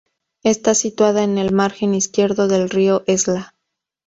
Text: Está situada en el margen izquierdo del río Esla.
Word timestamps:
Está 0.41 0.73
situada 0.73 1.21
en 1.23 1.37
el 1.37 1.53
margen 1.53 1.93
izquierdo 1.93 2.47
del 2.47 2.71
río 2.71 3.03
Esla. 3.05 3.53